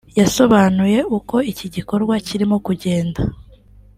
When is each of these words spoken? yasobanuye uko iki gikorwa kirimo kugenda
yasobanuye 0.19 0.99
uko 1.17 1.35
iki 1.51 1.67
gikorwa 1.75 2.13
kirimo 2.27 2.55
kugenda 2.65 3.21